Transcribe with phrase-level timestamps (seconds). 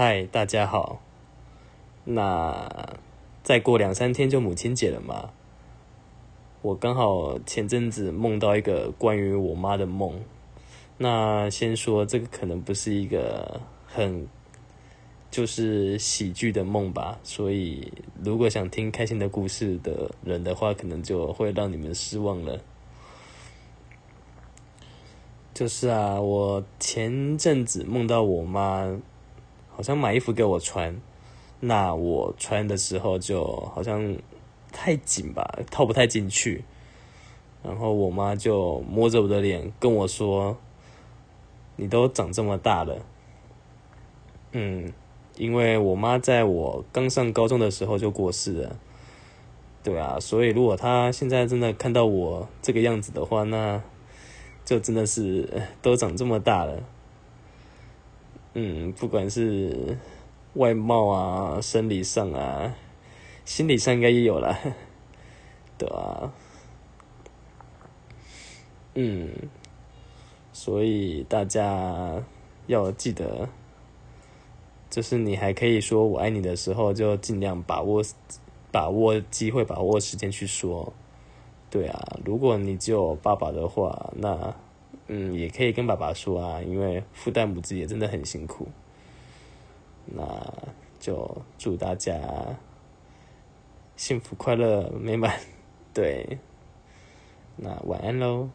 [0.00, 1.00] 嗨，大家好。
[2.04, 2.96] 那
[3.42, 5.30] 再过两三天就母亲节了嘛，
[6.62, 10.20] 我刚好前阵子梦到一个关于我妈的梦。
[10.98, 14.28] 那先说这个可能不是一个很
[15.32, 17.92] 就是喜剧的梦吧，所以
[18.22, 22.60] 如果想听开心的故事的人的话，可能就会让你们失望了。
[25.52, 28.96] 就是啊，我前阵子梦到我妈，
[29.78, 31.00] 好像买衣服给我穿，
[31.60, 34.16] 那我穿的时候就好像
[34.72, 36.64] 太紧吧，套不太进去，
[37.62, 40.56] 然后我妈就摸着我的脸跟我说
[41.76, 42.98] ：“你都长这么大了。”
[44.50, 44.92] 嗯，
[45.36, 48.76] 因为我妈在我刚上高中的时候就过世了，
[49.84, 53.80] 对啊，所以如果她现在真的看到我这个样子的话，那。
[54.64, 56.82] 就真的是都长这么大了，
[58.54, 59.96] 嗯，不管是
[60.54, 62.74] 外貌啊、生理上啊、
[63.44, 64.58] 心理上应该也有了，
[65.78, 66.32] 对啊，
[68.94, 69.30] 嗯，
[70.52, 72.22] 所以大家
[72.66, 73.48] 要记得，
[74.90, 78.02] 就是你还可以说我爱你的时候，就尽量把握
[78.72, 80.92] 把握机会，把握时间去说。
[81.70, 84.56] 对啊，如果你只有爸爸的话，那
[85.08, 88.68] 嗯，也可以跟爸爸说啊，因为父代母子也真的很辛苦。
[90.04, 90.24] 那
[90.98, 92.18] 就祝大家
[93.96, 95.38] 幸福、快乐、美满。
[95.92, 96.38] 对，
[97.56, 98.50] 那晚安喽。